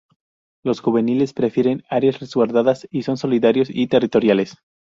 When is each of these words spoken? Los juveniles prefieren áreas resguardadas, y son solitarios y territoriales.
Los 0.63 0.79
juveniles 0.81 1.31
prefieren 1.31 1.83
áreas 1.87 2.19
resguardadas, 2.21 2.87
y 2.89 3.03
son 3.03 3.17
solitarios 3.17 3.69
y 3.69 3.85
territoriales. 3.85 4.57